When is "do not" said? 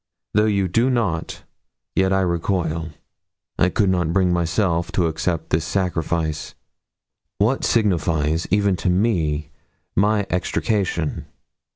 0.67-1.43